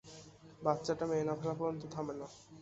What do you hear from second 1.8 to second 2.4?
থামে না।